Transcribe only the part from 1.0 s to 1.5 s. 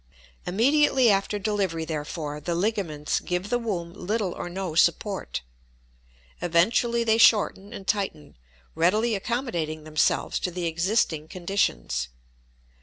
after